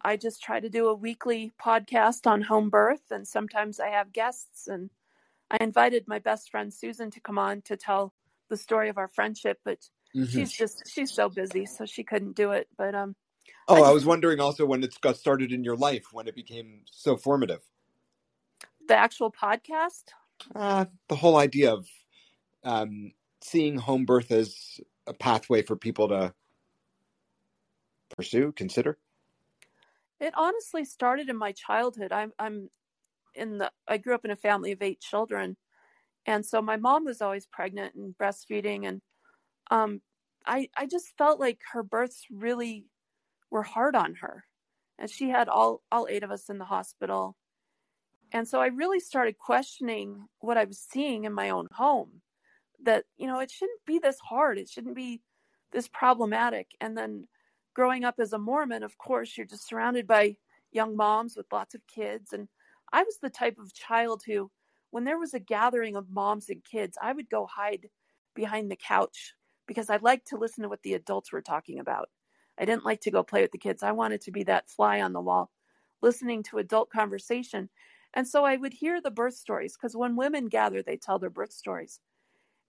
[0.00, 4.12] I just try to do a weekly podcast on home birth, and sometimes I have
[4.12, 4.68] guests.
[4.68, 4.90] And
[5.50, 8.14] I invited my best friend Susan to come on to tell
[8.50, 9.78] the story of our friendship, but
[10.14, 10.24] mm-hmm.
[10.24, 12.68] she's just she's so busy, so she couldn't do it.
[12.76, 13.16] But um,
[13.68, 16.28] oh, I, just, I was wondering also when it got started in your life, when
[16.28, 17.60] it became so formative.
[18.86, 20.04] The actual podcast.
[20.54, 21.86] Uh, the whole idea of
[22.64, 26.34] um, seeing home birth as a pathway for people to
[28.10, 28.98] pursue, consider?
[30.18, 32.12] It honestly started in my childhood.
[32.12, 32.68] I'm I'm
[33.34, 35.56] in the I grew up in a family of eight children,
[36.26, 39.00] and so my mom was always pregnant and breastfeeding, and
[39.70, 40.00] um,
[40.46, 42.86] I I just felt like her births really
[43.50, 44.44] were hard on her,
[44.98, 47.36] and she had all all eight of us in the hospital,
[48.32, 52.22] and so I really started questioning what I was seeing in my own home,
[52.84, 55.22] that you know it shouldn't be this hard, it shouldn't be
[55.72, 57.28] this problematic, and then
[57.74, 60.36] growing up as a Mormon, of course, you're just surrounded by
[60.72, 62.32] young moms with lots of kids.
[62.32, 62.48] And
[62.92, 64.50] I was the type of child who,
[64.90, 67.88] when there was a gathering of moms and kids, I would go hide
[68.34, 69.34] behind the couch
[69.66, 72.08] because I liked to listen to what the adults were talking about.
[72.58, 73.82] I didn't like to go play with the kids.
[73.82, 75.50] I wanted to be that fly on the wall,
[76.02, 77.70] listening to adult conversation.
[78.14, 81.30] And so I would hear the birth stories because when women gather, they tell their
[81.30, 82.00] birth stories.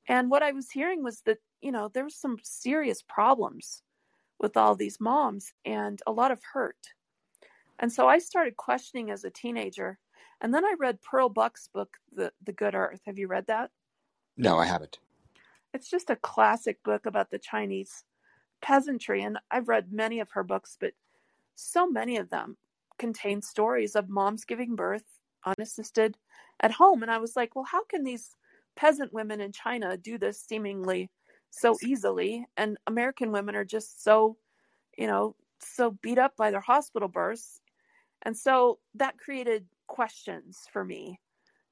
[0.08, 3.82] And what I was hearing was that, you know, there was some serious problems
[4.40, 6.78] with all these moms and a lot of hurt.
[7.80, 9.98] And so I started questioning as a teenager.
[10.42, 13.02] And then I read Pearl Buck's book, The, the Good Earth.
[13.06, 13.70] Have you read that?
[14.38, 14.98] No, I haven't.
[15.74, 18.04] It's just a classic book about the Chinese
[18.62, 19.24] peasantry.
[19.24, 20.94] And I've read many of her books, but
[21.56, 22.58] so many of them
[22.98, 25.06] contain stories of moms giving birth
[25.46, 26.18] unassisted
[26.60, 27.04] at home.
[27.04, 28.36] And I was like, well, how can these
[28.76, 31.10] peasant women in China do this seemingly
[31.52, 34.38] so easily and american women are just so
[34.98, 37.62] you know so beat up by their hospital births
[38.24, 41.20] and so that created questions for me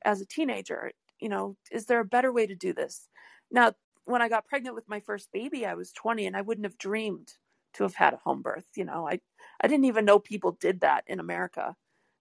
[0.03, 3.07] as a teenager you know is there a better way to do this
[3.51, 3.73] now
[4.05, 6.77] when i got pregnant with my first baby i was 20 and i wouldn't have
[6.77, 7.29] dreamed
[7.73, 9.19] to have had a home birth you know i
[9.61, 11.75] i didn't even know people did that in america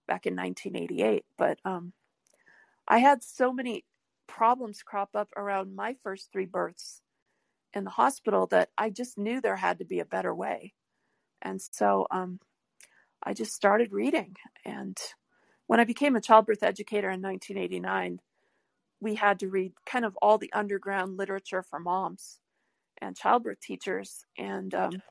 [0.07, 1.93] back in 1988 but um
[2.87, 3.83] i had so many
[4.27, 7.01] problems crop up around my first three births
[7.73, 10.73] in the hospital that I just knew there had to be a better way.
[11.41, 12.39] And so um,
[13.23, 14.35] I just started reading.
[14.65, 14.97] And
[15.69, 18.19] when I became a childbirth educator in 1989,
[19.01, 22.39] we had to read kind of all the underground literature for moms
[23.03, 24.25] and childbirth teachers.
[24.35, 25.03] And um,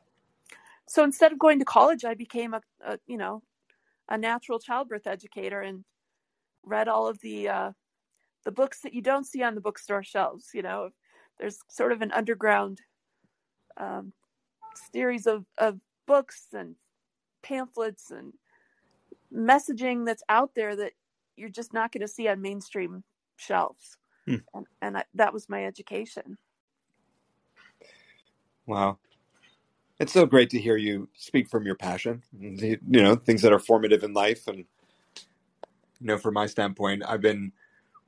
[0.88, 3.40] so instead of going to college, I became a, a, you know
[4.08, 5.84] a natural childbirth educator and
[6.64, 7.70] read all of the uh,
[8.44, 10.48] the books that you don't see on the bookstore shelves.
[10.54, 10.90] You know,
[11.38, 12.80] there's sort of an underground
[13.76, 14.12] um,
[14.92, 15.78] series of, of
[16.08, 16.74] books and
[17.44, 18.32] pamphlets and
[19.34, 20.92] messaging that's out there that
[21.36, 23.04] you're just not going to see on mainstream
[23.36, 23.96] shelves.
[24.26, 24.36] Hmm.
[24.54, 26.38] And, and I, that was my education.
[28.66, 28.98] Wow.
[29.98, 33.58] It's so great to hear you speak from your passion, you know, things that are
[33.58, 34.46] formative in life.
[34.46, 34.58] And,
[36.00, 37.52] you know, from my standpoint, I've been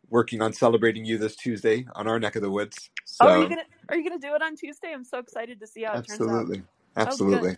[0.09, 2.91] working on celebrating you this Tuesday on our neck of the woods.
[3.05, 4.93] So, oh, are you gonna are you gonna do it on Tuesday?
[4.93, 6.59] I'm so excited to see how it absolutely.
[6.59, 7.09] turns out.
[7.09, 7.57] Absolutely, absolutely.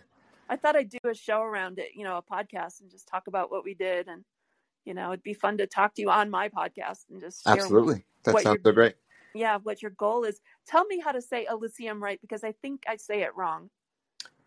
[0.49, 3.27] I thought I'd do a show around it, you know, a podcast, and just talk
[3.27, 4.23] about what we did, and
[4.85, 8.05] you know, it'd be fun to talk to you on my podcast and just absolutely.
[8.23, 8.95] That sounds so great.
[9.33, 10.39] Yeah, what your goal is.
[10.67, 13.69] Tell me how to say Elysium right because I think I say it wrong.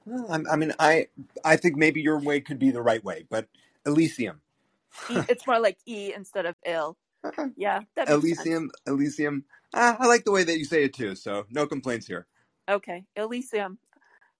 [0.04, 1.08] Well, I mean, I
[1.44, 3.48] I think maybe your way could be the right way, but
[3.84, 4.40] Elysium.
[5.10, 6.96] e, it's more like E instead of ill.
[7.56, 8.72] Yeah, that Elysium, sense.
[8.86, 9.44] Elysium.
[9.74, 12.26] Ah, I like the way that you say it too, so no complaints here.
[12.68, 13.78] Okay, Elysium.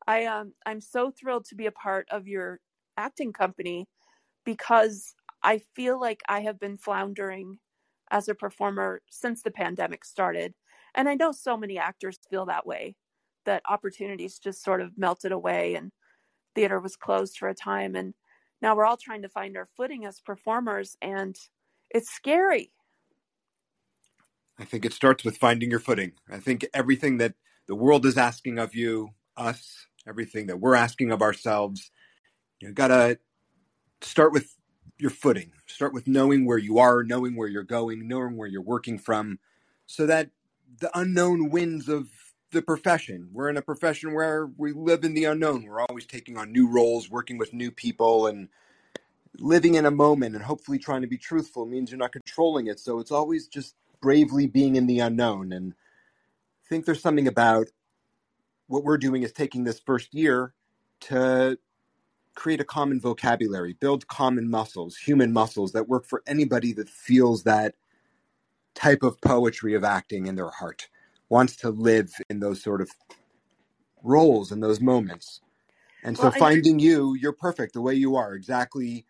[0.06, 2.60] I um I'm so thrilled to be a part of your
[2.96, 3.88] acting company
[4.44, 7.58] because I feel like I have been floundering
[8.10, 10.54] as a performer since the pandemic started.
[10.94, 12.96] And I know so many actors feel that way,
[13.44, 15.92] that opportunities just sort of melted away and
[16.54, 18.14] theater was closed for a time and
[18.62, 21.36] now we're all trying to find our footing as performers and
[21.90, 22.72] it's scary.
[24.58, 26.12] I think it starts with finding your footing.
[26.30, 27.34] I think everything that
[27.68, 31.90] the world is asking of you, us, everything that we're asking of ourselves,
[32.60, 33.18] you got to
[34.00, 34.54] start with
[34.98, 35.52] your footing.
[35.66, 39.38] Start with knowing where you are, knowing where you're going, knowing where you're working from,
[39.86, 40.30] so that
[40.80, 42.08] the unknown winds of
[42.52, 43.28] the profession.
[43.32, 45.64] We're in a profession where we live in the unknown.
[45.64, 48.48] We're always taking on new roles, working with new people, and
[49.38, 52.80] living in a moment and hopefully trying to be truthful means you're not controlling it.
[52.80, 55.52] So it's always just bravely being in the unknown.
[55.52, 57.68] And I think there's something about
[58.68, 60.54] what we're doing is taking this first year
[61.00, 61.58] to
[62.34, 67.42] create a common vocabulary, build common muscles, human muscles that work for anybody that feels
[67.44, 67.74] that
[68.74, 70.88] type of poetry of acting in their heart,
[71.28, 72.90] wants to live in those sort of
[74.02, 75.40] roles and those moments.
[76.04, 79.06] And so well, finding you, you're perfect the way you are, exactly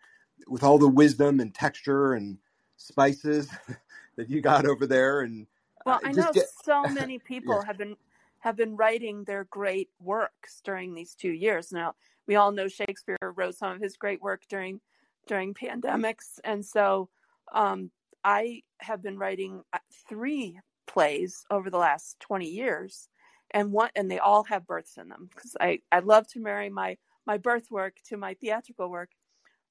[0.47, 2.37] with all the wisdom and texture and
[2.77, 3.49] spices
[4.15, 5.47] that you got over there and
[5.85, 6.45] well uh, i know get...
[6.63, 7.67] so many people yeah.
[7.67, 7.95] have been
[8.39, 11.71] have been writing their great works during these two years.
[11.71, 11.95] Now,
[12.27, 14.79] we all know Shakespeare wrote some of his great work during
[15.27, 17.09] during pandemics, and so
[17.53, 17.91] um,
[18.23, 23.09] I have been writing uh, three plays over the last 20 years.
[23.51, 26.69] And one and they all have births in them because I, I love to marry
[26.69, 29.11] my my birth work to my theatrical work.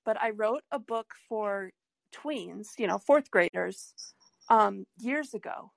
[0.04, 1.70] But i wrote a book for
[2.14, 3.92] tweens you know fourth graders
[4.48, 5.72] um, years ago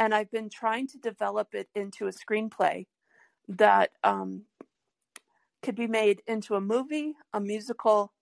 [0.00, 2.86] and i've been trying to develop it into a screenplay
[3.48, 4.44] that um,
[5.62, 8.12] could be made into a movie a musical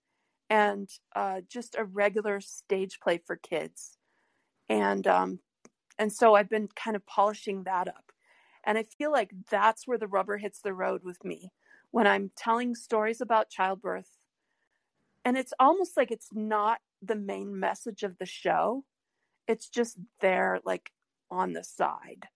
[0.51, 3.97] and uh, just a regular stage play for kids
[4.69, 5.39] and um,
[5.99, 8.11] and so I've been kind of polishing that up.
[8.65, 11.51] And I feel like that's where the rubber hits the road with me
[11.91, 14.17] when I'm telling stories about childbirth.
[15.25, 18.85] And it's almost like it's not the main message of the show.
[19.47, 20.91] It's just there like
[21.31, 22.27] on the side.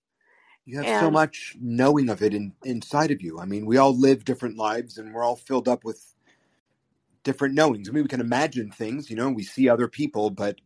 [0.65, 3.39] You have and, so much knowing of it in, inside of you.
[3.39, 6.13] I mean, we all live different lives and we're all filled up with
[7.23, 7.89] different knowings.
[7.89, 10.59] I mean, we can imagine things, you know, we see other people, but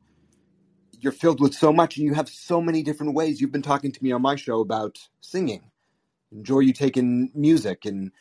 [0.99, 3.39] you're filled with so much and you have so many different ways.
[3.39, 5.71] You've been talking to me on my show about singing.
[6.31, 8.11] Enjoy you taking music and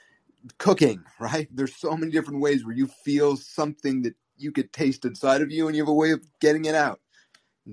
[0.59, 1.49] cooking, right?
[1.53, 5.51] There's so many different ways where you feel something that you could taste inside of
[5.51, 7.01] you and you have a way of getting it out.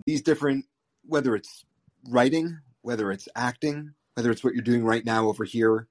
[0.06, 0.66] These different,
[1.06, 1.66] whether it's
[2.10, 5.88] writing, whether it's acting, whether it's what you're doing right now over here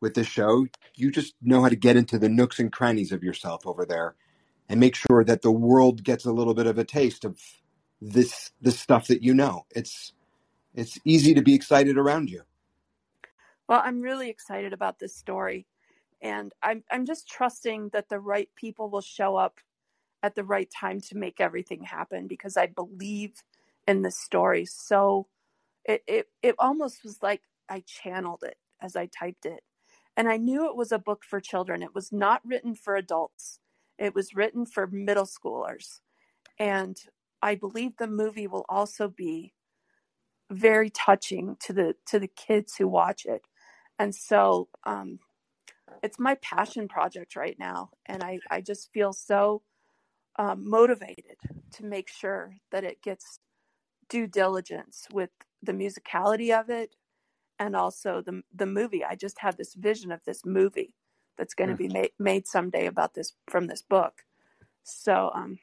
[0.00, 3.22] with this show, you just know how to get into the nooks and crannies of
[3.22, 4.14] yourself over there
[4.68, 7.38] and make sure that the world gets a little bit of a taste of
[8.00, 9.66] this this stuff that you know.
[9.70, 10.12] It's
[10.74, 12.42] it's easy to be excited around you.
[13.68, 15.66] Well, I'm really excited about this story
[16.22, 19.58] and I'm I'm just trusting that the right people will show up
[20.22, 23.42] at the right time to make everything happen because I believe
[23.90, 24.64] in this story.
[24.66, 25.26] So
[25.84, 29.62] it it it almost was like I channeled it as I typed it.
[30.16, 31.82] And I knew it was a book for children.
[31.82, 33.58] It was not written for adults.
[33.98, 36.00] It was written for middle schoolers.
[36.58, 36.96] And
[37.42, 39.54] I believe the movie will also be
[40.50, 43.42] very touching to the to the kids who watch it.
[43.98, 45.18] And so um,
[46.02, 49.62] it's my passion project right now, and I I just feel so
[50.38, 51.36] um, motivated
[51.72, 53.40] to make sure that it gets
[54.10, 55.30] due diligence with
[55.62, 56.96] the musicality of it
[57.58, 59.04] and also the the movie.
[59.04, 60.94] I just have this vision of this movie
[61.38, 64.24] that's going to be made made someday about this from this book.
[64.82, 65.58] So um,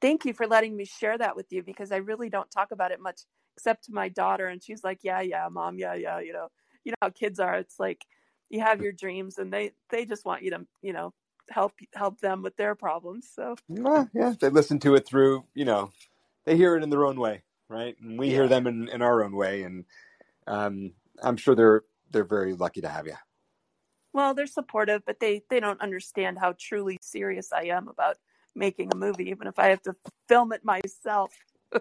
[0.00, 2.92] thank you for letting me share that with you because I really don't talk about
[2.92, 3.22] it much
[3.56, 6.48] except to my daughter and she's like, "Yeah, yeah, mom, yeah, yeah, you know.
[6.84, 7.56] You know how kids are.
[7.56, 8.06] It's like
[8.48, 11.12] you have your dreams and they they just want you to, you know,
[11.50, 15.64] help help them with their problems." So well, yeah, they listen to it through, you
[15.64, 15.90] know,
[16.44, 17.96] they hear it in their own way, right?
[18.00, 18.34] And we yeah.
[18.34, 19.84] hear them in, in our own way and
[20.46, 20.92] um,
[21.22, 23.14] I'm sure they're they're very lucky to have you.
[24.12, 28.16] Well, they're supportive, but they they don't understand how truly serious I am about
[28.54, 29.94] making a movie, even if I have to
[30.28, 31.32] film it myself.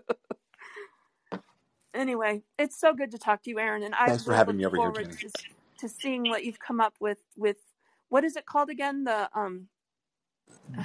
[1.93, 4.65] anyway, it's so good to talk to you, Aaron, and I Thanks for having me
[4.65, 5.15] over here, Jenny.
[5.15, 5.29] To,
[5.79, 7.19] to seeing what you've come up with.
[7.37, 7.57] With
[8.09, 9.05] what is it called again?
[9.05, 9.67] The um,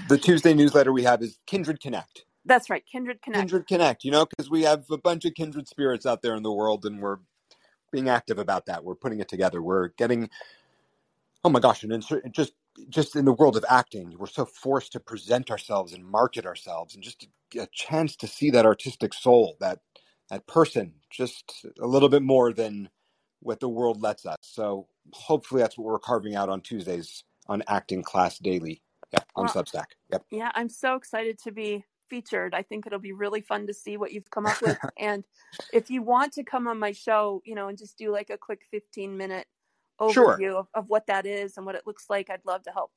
[0.09, 2.25] the Tuesday newsletter we have is Kindred Connect.
[2.45, 3.41] That's right, Kindred Connect.
[3.41, 4.05] Kindred Connect.
[4.05, 6.85] You know, because we have a bunch of kindred spirits out there in the world,
[6.85, 7.19] and we're
[7.93, 8.85] being active about that.
[8.85, 9.63] We're putting it together.
[9.63, 10.31] We're getting.
[11.45, 11.83] Oh my gosh!
[11.83, 12.53] And just
[12.89, 16.95] just in the world of acting, we're so forced to present ourselves and market ourselves,
[16.95, 17.27] and just
[17.59, 19.81] a chance to see that artistic soul, that
[20.31, 22.89] that person, just a little bit more than
[23.41, 24.37] what the world lets us.
[24.41, 28.83] So hopefully, that's what we're carving out on Tuesdays on Acting Class Daily.
[29.13, 29.87] Yeah, on well, Substack.
[30.13, 30.25] Yep.
[30.31, 32.55] Yeah, I'm so excited to be featured.
[32.55, 34.79] I think it'll be really fun to see what you've come up with.
[34.99, 35.25] and
[35.73, 38.37] if you want to come on my show, you know, and just do like a
[38.37, 39.47] quick 15 minute
[40.01, 40.57] overview sure.
[40.57, 42.91] of, of what that is and what it looks like, I'd love to help.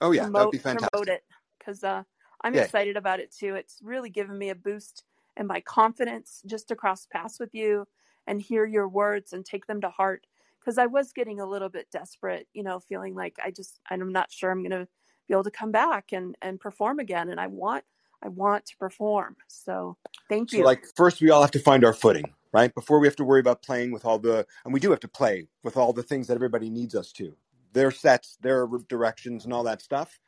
[0.00, 0.92] Oh yeah, promote, that'd be fantastic.
[0.92, 1.24] Promote it
[1.58, 2.02] because uh,
[2.42, 3.54] I'm excited about it too.
[3.54, 5.04] It's really given me a boost
[5.36, 7.86] in my confidence just to cross paths with you
[8.26, 10.26] and hear your words and take them to heart.
[10.60, 14.12] Because I was getting a little bit desperate, you know, feeling like I just I'm
[14.12, 14.88] not sure I'm going to
[15.26, 17.30] be able to come back and and perform again.
[17.30, 17.84] And I want
[18.22, 19.36] I want to perform.
[19.48, 19.96] So
[20.28, 20.58] thank you.
[20.60, 22.74] So like first, we all have to find our footing right?
[22.74, 25.08] Before we have to worry about playing with all the, and we do have to
[25.08, 27.36] play with all the things that everybody needs us to.
[27.72, 30.18] Their sets, their directions, and all that stuff.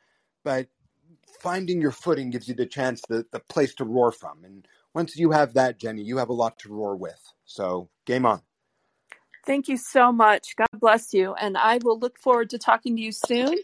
[0.43, 0.67] But
[1.41, 4.43] finding your footing gives you the chance, the, the place to roar from.
[4.45, 7.19] And once you have that, Jenny, you have a lot to roar with.
[7.45, 8.41] So game on.
[9.45, 10.55] Thank you so much.
[10.55, 11.33] God bless you.
[11.33, 13.57] And I will look forward to talking to you soon.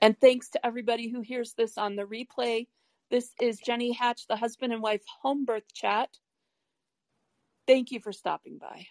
[0.00, 2.66] And thanks to everybody who hears this on the replay.
[3.12, 6.10] This is Jenny Hatch, the husband and wife home birth chat.
[7.66, 8.86] Thank you for stopping by.